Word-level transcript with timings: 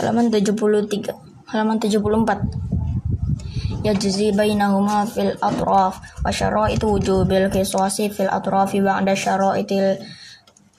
halaman 0.00 0.32
73 0.32 1.12
halaman 1.52 1.76
74 1.76 3.84
yajzi 3.84 4.32
bainahuma 4.32 5.04
fil 5.04 5.36
atraf 5.44 6.00
wa 6.24 6.32
syaraitu 6.32 6.88
wujubil 6.88 7.52
qisasi 7.52 8.08
fil 8.08 8.32
atrafi 8.32 8.80
ba'da 8.80 9.12
syaraitil 9.12 10.00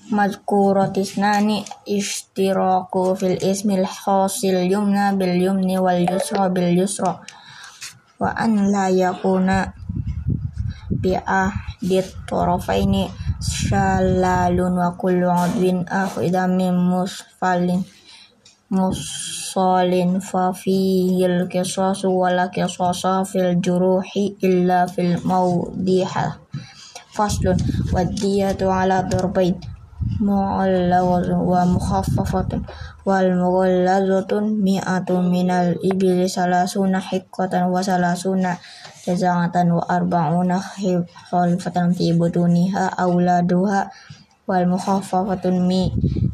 madhkuratisnani 0.10 1.62
ishtiraku 1.86 3.14
fil 3.14 3.38
ismil 3.38 3.86
hasil 3.86 4.66
yumna 4.66 5.14
bil 5.14 5.38
yumni 5.38 5.78
wal 5.78 6.02
yusra 6.02 6.50
bil 6.50 6.74
yusra. 6.74 7.22
Wa 8.18 8.34
an 8.38 8.74
la 8.74 8.90
yakuna 8.90 9.74
bi 11.02 11.14
ahdit 11.14 12.10
tarafaini 12.26 13.06
shalalun 13.42 14.78
wa 14.78 14.94
kullu 14.98 15.30
adwin 15.30 15.86
akhidam 15.90 16.58
min 16.58 16.74
musfalin 16.74 17.86
musalin 18.72 20.24
fa 20.24 20.56
fihil 20.56 21.52
kisasu 21.52 22.08
wala 22.08 22.48
kisasa 22.48 23.28
fil 23.28 23.60
juruhi 23.60 24.40
illa 24.40 24.88
fil 24.88 25.20
maudiha 25.28 26.40
faslun 27.12 27.60
wadiyatu 27.92 28.72
ala 28.72 29.04
darbain 29.04 29.60
mu'allawatun 30.24 31.36
wa 31.44 31.62
mukhaffafatun. 31.68 32.64
Wal 33.02 33.34
mughallazatun 33.34 34.62
mi'atun 34.62 35.28
minal 35.34 35.74
ibili 35.82 36.30
salasuna 36.30 37.02
hiqqatan 37.02 37.74
wa 37.74 37.82
salasuna 37.82 38.56
jaza'atan 39.04 39.74
wa 39.74 39.84
arba'una 39.90 40.62
khalfatan 40.62 41.98
fi 41.98 42.14
butuniha 42.14 42.94
awladuha 42.94 43.90
wal 44.46 44.66
mukhaffafatun 44.70 45.66
mi 45.66 45.90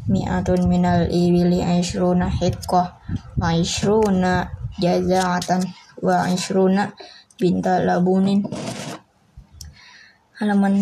mi'atun 0.08 0.64
minal 0.64 1.04
ibili 1.12 1.60
ishruna 1.60 2.32
hiqqah 2.32 2.88
wa 3.36 3.48
ishruna 3.52 4.48
jaza'atan 4.80 5.62
wa 6.00 6.24
ishruna 6.32 6.92
binta 7.38 7.84
labunin. 7.84 8.42
Halaman 10.38 10.74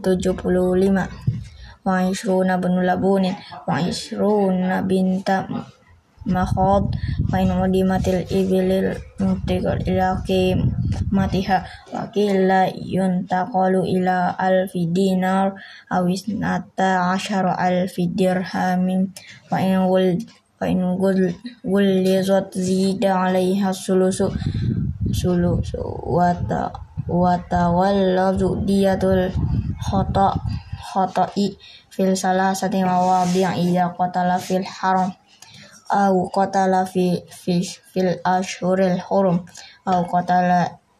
75 0.00 1.84
wa 1.84 1.96
ishruna 2.06 2.60
benu 2.62 2.80
labunin. 2.86 3.34
Wa 3.66 3.82
ishruna 3.82 4.86
binta 4.86 5.48
makhod 6.22 6.94
wa 7.34 7.36
in 7.42 7.50
udimatil 7.50 8.22
ibilil 8.30 8.94
mutiqal 9.18 9.82
ila 9.90 10.22
matiha 11.10 11.64
wa 11.92 12.08
qila 12.14 12.68
yuntaqalu 12.72 13.84
ila 13.96 14.36
alfi 14.38 14.88
dinar 14.88 15.56
aw 15.90 16.02
isnata 16.08 17.12
asyara 17.14 17.52
alfi 17.58 18.08
dirhamin. 18.12 19.12
Wa 19.50 19.58
in 19.60 19.86
gul 19.88 20.08
wa 20.60 20.64
in 20.68 20.82
gul 21.00 21.20
gulizat 21.66 22.54
zida 22.54 23.18
alaiha 23.26 23.74
sulusu 23.74 24.30
sulusu 25.10 25.82
wa 26.06 26.30
ta 26.48 26.70
wa 27.08 27.34
tawallazu 27.50 28.62
diyatul 28.64 29.28
khata 29.82 30.38
khata'i 30.92 31.56
fil 31.90 32.12
salasati 32.14 32.84
mawadi'i 32.84 33.72
idza 33.72 33.90
qatala 33.96 34.36
fil 34.38 34.64
haram 34.64 35.10
au 35.92 36.30
qatala 36.32 36.86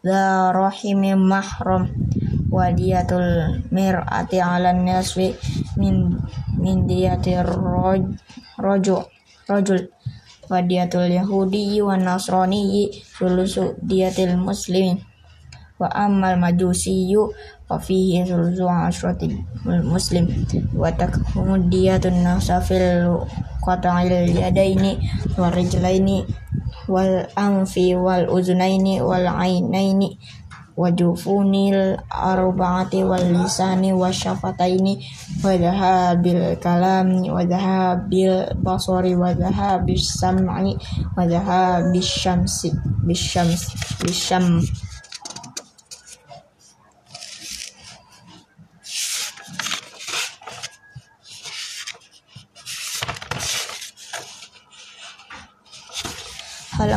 fil 0.02 0.10
dha 0.10 0.50
rahimi 0.50 1.14
mahram 1.14 1.86
mir'ati 3.70 4.38
ala 4.42 4.74
naswi 4.74 5.30
min 5.78 6.18
min 6.58 6.86
diyatir 6.90 7.46
rajul 7.46 9.06
rajul 9.46 9.88
wadiyatul 10.50 11.08
yahudi 11.08 11.80
wa 11.80 11.96
nasrani 11.96 12.90
sulusu 12.92 13.78
diyatil 13.80 14.36
muslimin. 14.36 14.98
Wa 15.80 15.88
amal 15.90 16.36
majusiyu 16.38 17.32
wa 17.70 17.78
fihi 17.80 18.26
sulusu 18.26 18.68
asyrati 18.68 19.32
muslim. 19.86 20.28
Wa 20.76 20.92
takhumu 20.92 21.70
diyatun 21.72 22.22
nasafil 22.22 23.22
qata'il 23.64 24.34
yadaini 24.34 24.98
wal 25.38 25.50
rijlaini 25.50 26.26
wal 26.88 27.26
anfi 27.36 27.94
wal 27.94 28.26
uzunaini 28.30 29.00
wal 29.02 29.26
ainaini 29.28 30.18
wa 30.72 30.88
jufunil 30.88 32.00
arba'ati 32.08 33.04
wal 33.04 33.20
lisani 33.28 33.92
wa 33.92 34.08
syafataini 34.08 35.04
wa 35.44 35.52
dhahabil 35.56 36.56
kalami 36.56 37.28
wa 37.28 37.44
dhahabil 37.44 38.56
basari 38.56 39.12
wa 39.12 39.36
dhahabis 39.36 40.16
sam'i 40.16 40.72
wa 41.12 41.28
dhahabis 41.28 42.08
syamsi 42.24 42.72
bisyams 43.04 43.68
bisyam 44.00 44.64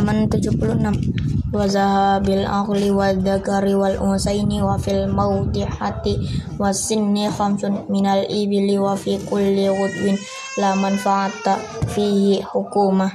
halaman 0.06 0.30
76 0.30 1.50
wa 1.50 1.66
zahabil 1.66 2.46
aqli 2.46 2.94
wa 2.94 3.10
dzakari 3.10 3.74
wal 3.74 3.98
unsaini 3.98 4.62
wa 4.62 4.78
fil 4.78 5.10
maudihati 5.10 6.22
wa 6.62 6.70
sinni 6.70 7.26
khamsun 7.26 7.90
minal 7.90 8.22
ibili 8.30 8.78
wa 8.78 8.94
fi 8.94 9.18
kulli 9.18 9.66
ghudwin 9.66 10.14
la 10.62 10.78
manfaata 10.78 11.58
fihi 11.90 12.46
hukumah 12.46 13.10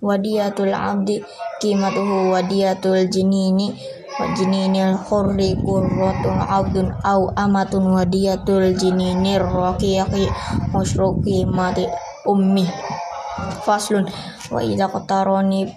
wadiyatul 0.00 0.72
abdi 0.72 1.20
qimatuhu 1.60 2.32
wadiyatul 2.32 3.04
jinini 3.12 3.76
wa 4.16 4.32
jininil 4.32 4.96
hurri 4.96 5.60
qurratun 5.60 6.40
abdun 6.40 6.88
au 7.04 7.28
amatun 7.36 7.84
wadiyatul 7.84 8.72
jininir 8.80 9.44
raqiqi 9.44 10.24
musyruqi 10.72 11.44
mati 11.44 11.84
ummi 12.24 12.64
faslun 13.60 14.08
wa 14.48 14.64
idza 14.64 14.88
qatarani 14.88 15.68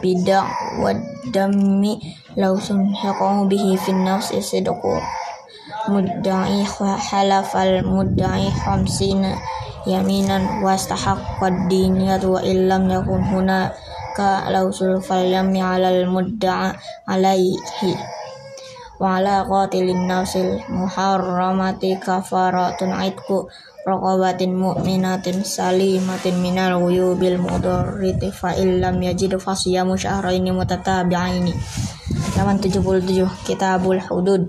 bida 0.00 0.44
wa 0.78 0.92
dammi 1.34 1.98
lausun 2.36 2.94
yaqamu 2.94 3.48
bihi 3.50 3.74
fin 3.80 4.04
nafsi 4.04 4.38
sidqu. 4.40 4.94
Mudda'i 5.88 6.64
halafal 7.08 7.80
mudda'i 7.84 8.52
khamsina 8.52 9.36
yaminan 9.88 10.60
wastahaqqa 10.60 11.68
diniyat 11.68 12.20
wa 12.24 12.44
illam 12.44 12.88
yakun 12.92 13.24
huna 13.24 13.72
ka 14.12 14.48
lausul 14.52 15.00
falyami 15.00 15.64
alal 15.64 16.04
mudda'a 16.08 16.76
alaihi. 17.08 17.92
Wa 18.98 19.22
ala 19.22 19.46
qatilin 19.46 20.10
nafsil 20.10 20.58
muharramati 20.68 21.96
kafaratun 22.02 22.90
aitku 22.90 23.46
raqabatin 23.86 24.56
mu'minatin 24.56 25.44
salimatin 25.46 26.40
minal 26.42 26.80
ghuyubil 26.82 27.38
mudarriti 27.38 28.34
fa 28.34 28.56
illam 28.56 28.98
yajid 29.02 29.38
fasiyamu 29.38 29.94
syahraini 29.94 30.50
mutatabi'aini. 30.50 31.52
Halaman 32.38 32.62
77 32.62 33.26
kitabul 33.46 33.98
hudud. 33.98 34.46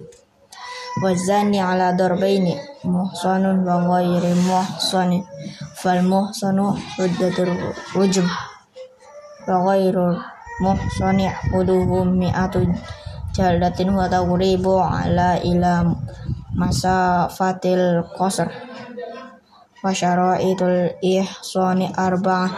Wazani 0.99 1.63
ala 1.63 1.95
darbaini 1.95 2.59
muhsanun 2.83 3.63
wa 3.63 3.79
ghairi 3.87 4.35
muhsanin 4.43 5.23
fal 5.79 6.03
muhsanu 6.03 6.75
huddatur 6.99 7.47
rujum 7.95 8.27
wa 9.47 9.57
ghairu 9.67 10.19
muhsani 10.59 11.31
huduhum 11.55 12.19
mi'atu 12.19 12.67
jaldatin 13.31 13.95
wa 13.95 14.11
tawribu 14.11 14.75
ala 14.79 15.39
ila 15.39 15.87
masafatil 16.51 18.03
qasr 18.19 18.68
wa 19.79 19.95
syara'itul 19.95 20.99
ihsani 20.99 21.87
arba'ah 21.95 22.51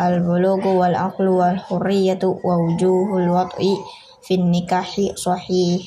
al 0.00 0.24
bulugu 0.24 0.72
wal 0.72 0.96
aqlu 0.96 1.36
wal 1.36 1.60
hurriyatu 1.68 2.40
wa 2.40 2.56
wujuhul 2.56 3.28
wat'i 3.28 3.76
fin 4.24 4.48
nikahi 4.48 5.12
sahih 5.12 5.84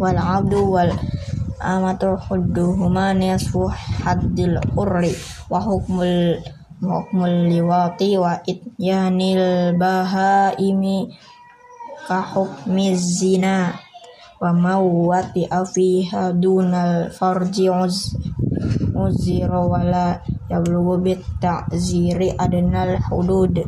wal 0.00 0.16
abdu 0.16 0.64
wal 0.64 0.88
amatu 1.60 2.16
hudduhuma 2.16 3.12
nisfu 3.12 3.68
haddil 4.04 4.60
hurri 4.72 5.12
wa 5.52 5.60
hukmul 5.60 6.40
hukmul 6.80 7.48
liwati 7.48 8.16
wa 8.20 8.40
ityanil 8.44 9.76
uzira 18.94 19.60
wala 19.60 20.22
yablughu 20.50 21.02
bit 21.02 21.20
ta'ziri 21.42 22.36
adnal 22.38 22.98
hudud 23.10 23.64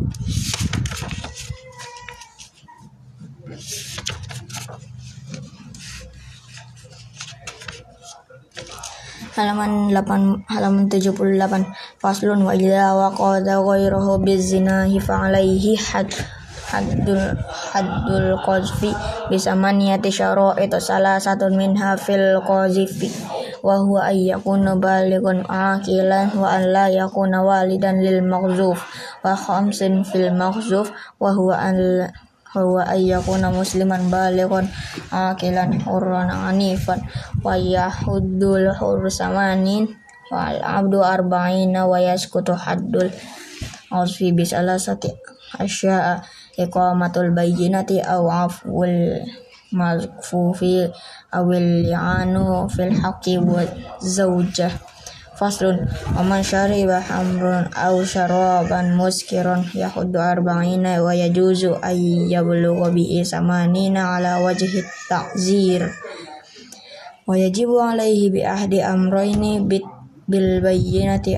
halaman 9.37 9.93
8 9.93 10.49
halaman 10.49 10.89
78 10.89 12.01
faslun 12.01 12.41
wa 12.41 12.57
idza 12.57 12.97
waqada 12.97 13.61
ghayruhu 13.61 14.17
bizinahi 14.25 14.97
fa 14.97 15.29
alaihi 15.29 15.77
had 15.77 16.09
haddul 16.73 17.37
haddul 17.73 18.41
qazfi 18.43 18.91
bisamaniyati 19.29 20.09
itu 20.11 20.79
salah 20.81 21.21
satu 21.21 21.53
minha 21.53 22.01
fil 22.01 22.41
qazfi 22.43 23.13
wa 23.67 23.83
huwa 23.83 24.15
ay 24.15 24.31
yakuna 24.31 24.79
balighun 24.79 25.43
aqilan 25.51 26.31
wa 26.39 26.55
an 26.55 26.71
la 26.71 26.87
yakuna 26.87 27.43
walidan 27.43 27.99
lil 27.99 28.23
maghzuf 28.23 28.79
wa 29.27 29.35
khamsin 29.35 30.07
fil 30.07 30.31
maghzuf 30.31 30.95
wa 31.19 31.35
huwa 31.35 31.59
an 31.59 32.07
huwa 32.55 32.87
ay 32.87 33.11
yakuna 33.11 33.51
musliman 33.51 34.07
balighun 34.07 34.71
aqilan 35.11 35.83
hurran 35.83 36.31
anifan 36.31 37.03
wa 37.43 37.59
yahuddul 37.59 38.71
hursamanin 38.71 39.91
wal 40.31 40.63
abdu 40.63 41.03
arba'ina 41.03 41.91
wa 41.91 41.99
yaskutu 41.99 42.55
haddul 42.55 43.11
Ausfi 43.87 44.35
bisalasati 44.35 45.15
asya'a 45.63 46.27
iqamatul 46.59 47.31
bayyinati 47.31 48.03
aw 48.03 48.51
afwul 48.51 49.23
mazfufi 49.77 50.89
awil 51.29 51.85
li'anu 51.85 52.65
fil 52.73 52.97
haqqi 52.97 53.37
wa 53.37 53.61
zawjah 54.01 54.73
faslun 55.37 55.85
man 56.17 56.41
syariba 56.41 56.97
hamrun 57.05 57.69
aw 57.77 57.93
syaraban 58.01 58.97
muskiran 58.97 59.69
yahuddu 59.77 60.17
arba'ina 60.17 60.97
wa 61.05 61.13
yajuzu 61.13 61.77
ay 61.85 62.33
yablugha 62.33 62.89
bi 62.89 63.21
samanina 63.21 64.17
ala 64.17 64.41
wajhi 64.41 64.81
ta'zir 65.13 65.93
wa 67.29 67.37
yajibu 67.37 67.77
alaihi 67.77 68.33
bi 68.33 68.41
ahdi 68.41 68.81
amrayni 68.81 69.61
bit 69.61 69.85
bil 70.25 70.65
bayyinati 70.65 71.37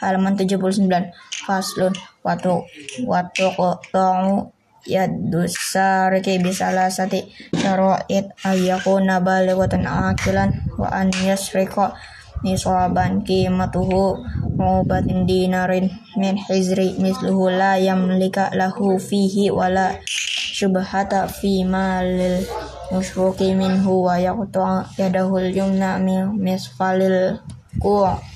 halaman 0.00 0.36
79 0.38 1.12
faslun. 1.46 1.92
Watu 2.24 2.66
watu 3.06 3.46
qata'u 3.54 4.50
yadus 4.86 5.54
sariki 5.72 6.38
bisalah 6.42 6.90
sati. 6.90 7.26
Syara'id 7.54 8.32
ayyakuna 8.42 9.22
balighatan 9.22 9.86
akilan. 9.86 10.50
Wa 10.78 10.90
an 10.90 11.10
yasrika 11.12 11.94
nisaban 12.42 13.22
qimatuhu 13.22 14.20
mubatin 14.58 15.24
dinarin. 15.24 15.90
Min 16.18 16.36
hizri 16.36 16.98
misluhu 16.98 17.50
la 17.52 17.78
yamlika 17.78 18.50
lahu 18.54 18.98
fihi 18.98 19.50
wala 19.50 19.96
syubhata 20.56 21.28
fi 21.28 21.68
malil 21.68 22.40
musruki 22.88 23.52
minhu 23.52 24.08
wa 24.08 24.16
yaqta 24.16 24.88
yadahul 24.96 25.52
yumna 25.52 26.00
min 26.00 26.38
misfalil 26.38 27.42
ku' 27.82 28.35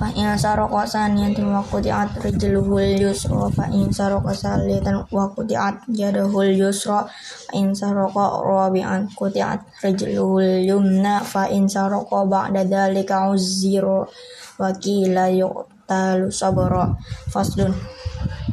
fa 0.00 0.08
in 0.16 0.32
saraka 0.32 0.88
saniyatin 0.88 1.52
wa 1.52 1.60
quti'at 1.60 2.24
rijluhul 2.24 2.96
yusra 3.04 3.52
fa 3.52 3.68
in 3.68 3.92
saraka 3.92 4.32
salitan 4.32 5.04
wa 5.12 5.28
quti'at 5.28 5.92
yadahul 5.92 6.48
yusra 6.56 7.04
fa 7.04 7.52
in 7.52 7.76
saraka 7.76 8.40
rabi'an 8.40 9.12
quti'at 9.12 9.60
rijluhul 9.84 10.64
yumna 10.64 11.20
fa 11.20 11.52
in 11.52 11.68
saraka 11.68 12.24
ba'da 12.24 12.64
dhalika 12.64 13.28
uzziru 13.28 14.08
wa 14.56 14.72
qila 14.80 15.28
yuqtalu 15.28 16.32
sabra 16.32 16.96
faslun 17.28 17.76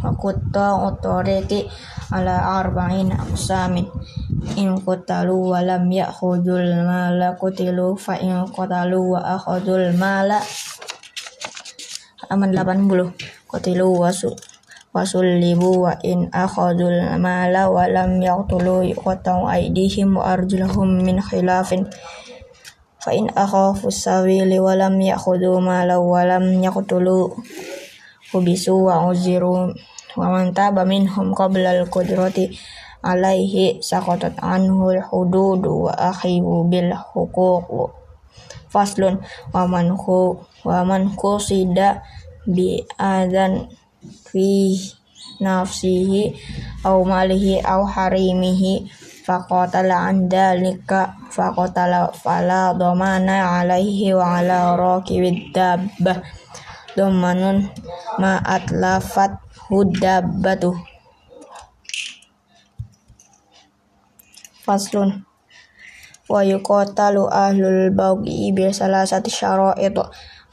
wa 0.03 0.11
qutta 0.19 0.83
utoriki 0.83 1.63
ala 2.11 2.59
arba'in 2.59 3.15
aqsamin 3.15 3.87
in 4.59 4.75
qatalu 4.83 5.55
wa 5.55 5.63
lam 5.63 5.87
ya'khudul 5.87 6.83
mala 6.83 7.39
qutilu 7.39 7.95
fa 7.95 8.19
in 8.19 8.43
qatalu 8.51 9.15
wa 9.15 9.39
akhadul 9.39 9.95
mala 9.95 10.43
halaman 12.27 12.51
80 12.51 13.15
qutilu 13.47 13.87
wasu 14.03 14.35
wasullibu 14.91 15.87
wa 15.87 15.95
in 16.03 16.27
akhadul 16.35 16.99
mala 17.15 17.71
wa 17.71 17.87
lam 17.87 18.19
yaqtulu 18.19 18.83
yuqtau 18.91 19.47
aydihim 19.47 20.19
wa 20.19 20.35
arjuluhum 20.35 21.07
min 21.07 21.23
khilafin. 21.23 21.87
Fa 22.99 23.15
in 23.15 23.31
akhafu 23.31 23.87
sawili 23.87 24.59
wa 24.59 24.75
lam 24.75 24.99
ya'khudhu 24.99 25.63
mala 25.63 26.03
wa 26.03 26.19
lam 26.27 26.59
yaqtulu 26.59 27.31
hubisu 28.35 28.75
wa 28.91 29.07
uziru 29.07 29.71
wa 30.19 30.25
man 30.27 30.51
taba 30.51 30.83
minhum 30.83 31.31
qabla 31.31 31.79
al-qudrati 31.79 32.51
alaihi 32.99 33.79
sakotot 33.79 34.35
anhu 34.43 34.91
hudud 34.99 35.63
wa 35.63 35.95
akhibu 35.95 36.67
bil 36.67 36.91
huquq. 36.91 37.95
Faslun 38.67 39.23
wa 39.55 39.63
man 39.63 39.95
khu 39.95 40.43
wa 40.67 40.83
man 40.83 41.15
qusida 41.15 42.03
bi 42.47 42.81
adan 42.95 43.67
fi 44.27 44.73
nafsihi 45.43 46.33
au 46.87 47.03
malihi 47.03 47.59
au 47.61 47.83
harimihi 47.83 48.87
faqatala 49.27 50.07
an 50.07 50.31
dalika 50.31 51.13
faqatala 51.27 52.15
fala 52.15 52.71
domana 52.73 53.59
alaihi 53.59 54.15
wa 54.15 54.39
ala 54.39 54.79
rakibid 54.79 55.51
dabbah. 55.51 56.23
Domanun 56.97 57.61
ma 58.17 58.41
atlafat 58.41 59.37
hudabbatuh 59.69 60.73
faslun 64.65 65.21
wa 66.25 66.41
yuqatalu 66.41 67.29
ahlul 67.29 67.93
baghi 67.93 68.49
bi 68.49 68.73
salasati 68.73 69.29
syara'id 69.29 69.93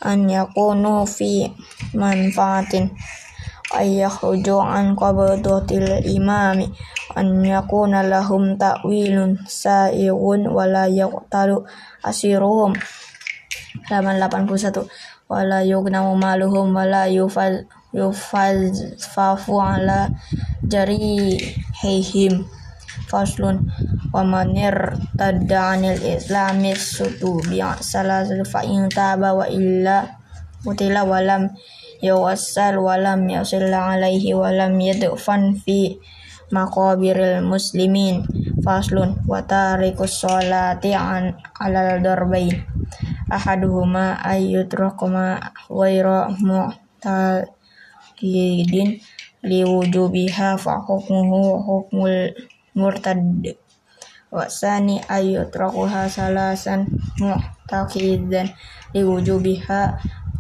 an 0.03 0.27
yakunu 0.27 1.07
fi 1.07 1.51
manfaatin 1.95 2.91
ay 3.75 4.03
yakhruju 4.03 4.59
an 4.63 4.95
qabdatil 4.99 6.03
imami 6.07 6.71
an 7.15 7.43
yakuna 7.43 8.07
lahum 8.07 8.59
ta'wilun 8.59 9.39
sa'igun 9.47 10.51
wa 10.51 10.67
la 10.67 10.87
yuqtalu 10.91 11.63
asiruhum 12.03 12.75
halaman 13.91 14.19
81 14.23 14.87
wala 15.27 15.65
yugnamu 15.67 16.15
maluhum 16.15 16.71
wala 16.71 17.11
yufaz 17.11 17.67
yufaz 17.91 18.95
fafu 19.01 19.59
ala 19.59 20.13
jari 20.63 21.41
hihim 21.83 22.45
faslun 23.15 23.63
wa 24.11 24.27
manir 24.27 24.99
tadda 25.15 25.79
anil 25.79 26.03
islami 26.03 26.75
sutu 26.75 27.39
bi'a 27.47 27.79
salah 27.79 28.27
fa 28.43 28.67
in 28.67 28.91
taba 28.91 29.31
wa 29.39 29.47
illa 29.47 30.19
mutila 30.67 31.07
walam 31.07 31.55
yawassal 32.03 32.83
walam 32.83 33.31
yasil 33.31 33.71
alaihi 33.71 34.35
walam 34.35 34.75
yadfan 34.83 35.55
fi 35.63 35.95
maqabiril 36.51 37.47
muslimin 37.47 38.27
faslun 38.67 39.15
wa 39.31 39.39
tarikus 39.47 40.19
sholati 40.23 40.91
an 40.95 41.39
alal 41.63 42.03
darbain 42.03 42.67
ahaduhuma 43.31 44.21
ayyutrukuma 44.23 45.41
waira 45.73 46.29
mu'taqidin 46.39 47.49
liwujubiha 49.45 50.57
fa 50.61 50.81
hukmuhu 50.85 51.61
hukmul 51.65 52.33
murtad. 52.75 53.23
Wa 54.35 54.51
sani 54.51 54.99
ayutrakuha 55.07 56.11
salasan 56.11 56.91
mu'taqidan 57.23 58.51
liwujubiha 58.91 59.83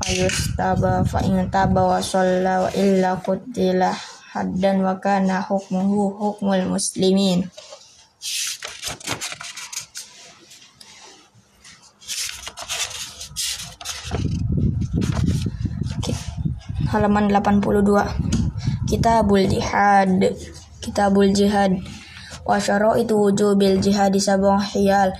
ayustaba 0.02 1.06
fa 1.06 1.22
in 1.22 1.46
taba 1.46 1.94
wa 1.94 2.00
shalla 2.02 2.66
wa 2.66 2.70
illa 2.74 3.14
qutila 3.22 3.94
haddan 4.34 4.82
wa 4.82 4.98
kana 4.98 5.46
hukmuhu 5.46 6.10
hukmul 6.18 6.74
muslimin. 6.74 7.46
Halaman 16.90 17.26
82 17.26 18.90
Kitabul 18.90 19.46
Jihad. 19.50 20.18
Kitabul 20.82 21.30
Jihad 21.34 21.74
wa 22.44 22.60
syaraitu 22.60 23.16
wujubil 23.16 23.80
jihadi 23.80 24.20
sab'un 24.20 24.60
hiyal. 24.60 25.16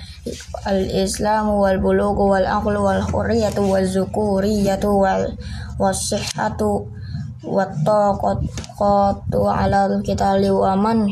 Al-islamu 0.69 1.61
wal 1.64 1.81
bulugu 1.81 2.28
wal 2.37 2.45
aqlu 2.45 2.85
wal 2.85 3.00
hurriyatu 3.00 3.64
wal 3.64 3.88
zukuriyatu 3.88 4.93
wal 4.93 5.33
wasihhatu 5.81 6.88
wat 7.45 7.73
taqatu 7.85 9.40
ala 9.49 9.88
al-qitali 9.88 10.52
wa 10.52 10.76
man 10.76 11.09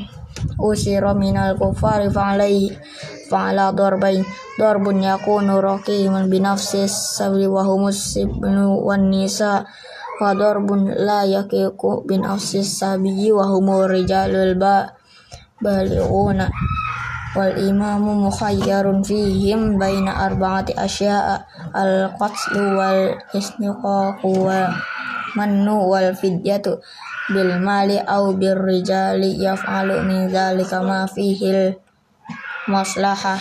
usira 0.61 1.17
minal 1.17 1.57
kufari 1.57 2.13
fa'alai 2.13 2.69
fa'ala 3.33 3.73
darbain. 3.73 4.21
Darbun 4.61 5.01
yakunu 5.01 5.65
raqiman 5.65 6.29
binafsis 6.29 7.17
sabi 7.17 7.49
wa 7.49 7.65
humus 7.65 8.21
ibnu 8.21 8.85
wan 8.85 9.09
nisa. 9.09 9.65
Wa 10.21 10.37
darbun 10.37 10.93
la 10.93 11.25
yakiku 11.25 12.05
binafsis 12.05 12.79
sabi 12.79 13.33
wa 13.33 13.49
humur 13.49 13.89
rijalul 13.91 14.55
ba' 14.61 15.02
balighuna 15.63 16.51
wal 17.33 17.55
imamu 17.57 18.29
mukhayyarun 18.29 19.01
fihim 19.01 19.81
baina 19.81 20.29
arba'ati 20.29 20.77
asya'a. 20.77 21.47
Al 21.73 22.13
qatlu 22.21 22.77
wal 22.77 23.17
isniqaqu 23.33 24.29
wa 24.29 24.69
mannu 25.39 25.89
wal 25.89 26.13
fidyatu 26.13 26.83
bil 27.33 27.57
mali 27.63 27.97
au 28.03 28.35
bir 28.37 28.59
rijali 28.59 29.39
yaf'alu 29.41 30.05
min 30.05 30.29
dzalika 30.29 30.83
ma 30.85 31.09
fihil 31.09 31.79
maslahah 32.69 33.39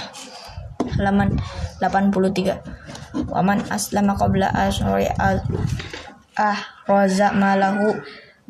halaman 0.97 1.35
83 1.81 2.61
waman 3.33 3.59
aslama 3.73 4.13
qabla 4.15 4.47
asyri 4.53 5.09
ah 6.37 6.59
raza 6.87 7.33
malahu 7.35 7.97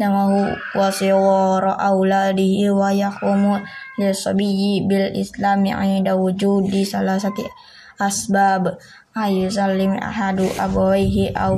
damahu 0.01 0.49
wa 0.73 0.89
siwara 0.89 1.77
auladihi 1.77 2.73
wa 2.73 2.89
yaqumu 2.89 3.61
lisabiyyi 4.01 4.89
bil 4.89 5.13
islami 5.13 5.69
inda 5.69 6.17
wujudi 6.17 6.81
salasati 6.81 7.45
asbab 8.01 8.81
ayu 9.13 9.45
salim 9.53 9.93
ahadu 10.01 10.49
abawaihi 10.57 11.29
au 11.37 11.53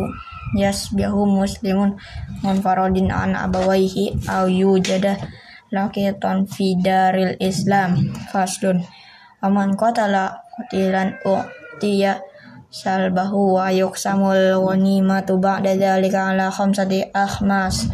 yasbihu 0.59 1.23
muslimun 1.23 1.95
munfaradin 2.43 3.07
an 3.07 3.31
abawaihi 3.39 4.12
au 4.27 4.51
yujada 4.51 5.15
lakitan 5.71 6.43
fi 6.45 6.75
daril 6.75 7.39
islam 7.39 8.12
faslun 8.29 8.83
aman 9.39 9.79
qatala 9.79 10.43
qatilan 10.53 11.17
u'tiya 11.25 12.21
salbahu 12.73 13.57
wa 13.57 13.69
yuqsamul 13.69 14.57
ghanimatu 14.62 15.38
ba'da 15.38 15.77
dzalika 15.77 16.33
ala 16.33 16.50
khamsati 16.50 17.09
akhmas 17.13 17.89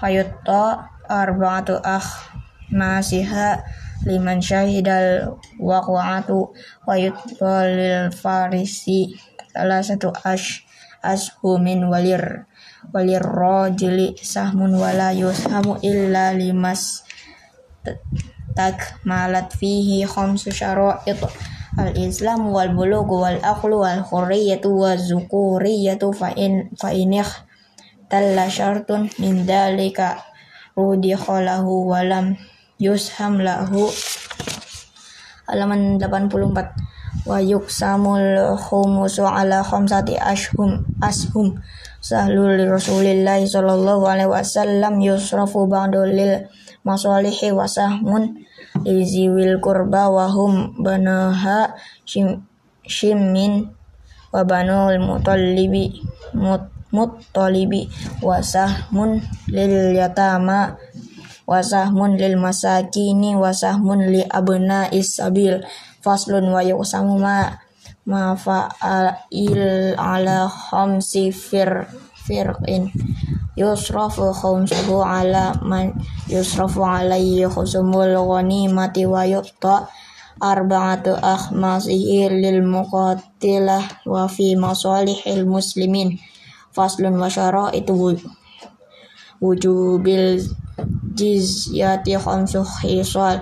fayutta 0.00 0.88
arba'atu 1.06 1.76
akhmasiha 1.84 3.60
liman 4.08 4.40
syahidal 4.40 5.36
waqwa'atu 5.60 6.48
wa 6.88 6.94
yutbalil 6.96 8.08
farisi 8.08 9.12
salah 9.52 9.84
satu 9.84 10.08
ash 10.24 10.64
ashumin 11.04 11.84
walir 11.92 12.48
walir 12.96 13.20
rojili 13.20 14.16
sahmun 14.16 14.72
wala 14.80 15.12
yushamu 15.12 15.76
illa 15.84 16.32
limas 16.32 17.04
tak 18.56 19.00
malat 19.06 19.52
fihi 19.54 20.04
khamsu 20.04 20.50
syara'it. 20.50 21.16
Al-islam 21.78 22.50
wal 22.50 22.74
bulugu 22.74 23.22
wal 23.22 23.38
aqlu 23.40 23.78
wal 23.86 24.02
khurriyatu 24.02 24.74
wa 24.74 24.98
zukuriyatu 24.98 26.10
fa 26.10 26.34
in 26.34 26.66
fa 26.74 26.90
inih 26.90 27.24
talla 28.10 28.50
syartun 28.50 29.06
min 29.22 29.46
dalika 29.46 30.18
rudi 30.74 31.14
khalahu 31.14 31.88
walam 31.88 32.34
yusham 32.82 33.38
lahu. 33.38 33.86
Halaman 35.46 36.02
84 36.02 36.90
wa 37.26 37.36
yuksamul 37.42 38.56
khumusu 38.56 39.26
ala 39.26 39.60
khamsati 39.60 40.16
ashum 40.16 40.82
ashum 41.04 41.58
sahlul 42.00 42.56
rasulillahi 42.70 43.44
sallallahu 43.44 44.08
alaihi 44.08 44.30
wasallam 44.30 45.02
yusrafu 45.04 45.68
ba'du 45.68 46.06
lil 46.08 46.48
masalihi 46.86 47.52
wa 47.52 47.68
sahmun 47.68 48.40
liziwil 48.86 49.60
kurba 49.60 50.08
wa 50.08 50.32
hum 50.32 50.80
banaha 50.80 51.76
shim, 52.08 52.40
shimmin 52.88 53.68
wa 54.32 54.40
banul 54.46 54.96
mutallibi 55.02 56.00
mut, 56.32 56.64
muttalibi 56.90 57.86
wa 58.22 58.42
sahmun 58.42 59.22
lil 59.50 59.94
yatama 59.94 60.76
wasahmun 61.50 62.14
lil 62.14 62.38
masakini 62.38 63.34
wasahmun 63.34 64.14
li 64.14 64.22
abna 64.30 64.86
isabil 64.94 65.58
faslun 65.98 66.46
wa 66.54 66.62
yuqsamu 66.62 67.18
ma 67.18 67.58
ma 68.06 68.38
fa'il 68.38 69.94
ala 69.98 70.46
khamsi 70.46 71.34
fir 71.34 71.90
firqin. 72.22 72.94
Yusrafu 73.58 74.30
khamsuhu 74.30 75.02
ala 75.02 75.58
man 75.66 75.92
yusrafu 76.30 76.86
alaihi 76.86 77.50
khusumul 77.50 78.14
ghanimati 78.14 79.04
wa 79.04 79.26
yuqta 79.26 79.90
arba'atu 80.40 81.18
akhmasihi 81.18 82.40
lil 82.40 82.64
muqatilah 82.64 84.06
wa 84.06 84.24
fi 84.30 84.56
masalihil 84.56 85.44
muslimin 85.44 86.16
faslun 86.74 87.18
wa 87.18 87.26
syaraitu 87.26 88.16
wujubil 89.40 90.38
jizyati 91.16 92.14
khamsu 92.20 92.60
khisal. 92.62 93.40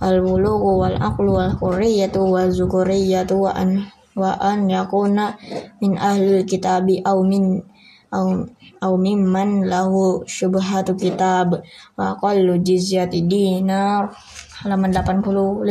Al 0.00 0.24
bulughu 0.24 0.80
wal 0.80 0.96
aqlu 0.96 1.36
wal 1.36 1.52
hurriyatu 1.60 2.24
wal 2.24 2.48
zukuriyatu 2.48 3.36
wa 3.36 3.52
an 3.52 3.84
wa 4.16 4.32
an 4.40 4.64
yakuna 4.64 5.36
min 5.76 6.00
ahli 6.00 6.40
kitabi 6.48 7.04
au 7.04 7.20
min 7.20 7.60
au 8.08 8.48
au 8.80 8.94
mimman 8.96 9.68
lahu 9.68 10.24
syubhatu 10.24 10.96
kitab. 10.96 11.60
Wa 12.00 12.16
qallu 12.16 12.56
jizyati 12.64 13.28
dinar 13.28 14.16
halaman 14.64 14.88
85 14.88 15.68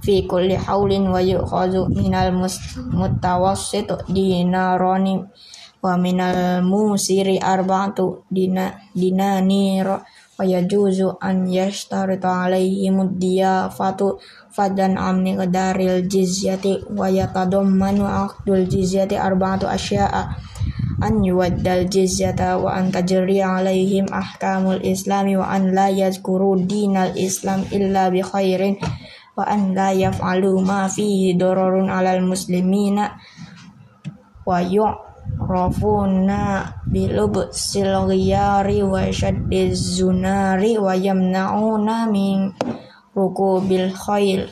fi 0.00 0.24
kulli 0.26 0.56
haulin 0.56 1.12
wa 1.12 1.20
yu'khazu 1.20 1.86
minal 1.92 2.32
mutawassit 2.90 3.86
dinarani 4.08 5.22
wa 5.80 5.96
minal 5.96 6.60
musiri 6.60 7.40
arba'atu 7.40 8.28
dina 8.28 8.76
dinanir 8.92 9.88
wa 10.40 10.44
yajuzu 10.44 11.16
an 11.20 11.48
yashtarita 11.48 12.48
alaihim 12.48 13.16
diyafatu 13.16 14.20
fadan 14.52 15.00
amni 15.00 15.36
qadaril 15.36 16.04
jizyati 16.04 16.84
wa 16.92 17.08
yatadammanu 17.08 18.04
aqdul 18.04 18.68
jizyati 18.68 19.16
arba'atu 19.16 19.68
asya'a 19.68 20.36
an 21.00 21.24
yuwaddal 21.24 21.88
jizyata 21.88 22.60
wa 22.60 22.76
an 22.76 22.92
tajri 22.92 23.40
alaihim 23.40 24.04
ahkamul 24.12 24.84
islami 24.84 25.40
wa 25.40 25.48
an 25.48 25.72
la 25.72 25.88
yazkuru 25.88 26.60
dinal 26.68 27.16
islam 27.16 27.64
illa 27.72 28.12
bi 28.12 28.20
khairin 28.20 28.76
wa 29.32 29.48
an 29.48 29.72
la 29.72 29.96
yaf'alu 29.96 30.60
ma 30.60 30.92
fihi 30.92 31.40
dararun 31.40 31.88
alal 31.88 32.20
muslimina 32.20 33.16
wa 34.44 34.60
yu' 34.60 35.09
rafuna 35.48 36.74
bilub 36.86 37.50
silghiyari 37.52 38.84
wa 38.84 39.08
syaddiz 39.08 39.96
zunari 39.96 40.76
wa 40.76 40.92
yamna'una 40.92 42.10
min 42.12 42.52
ruku 43.16 43.64
bil 43.64 43.90
khail 43.94 44.46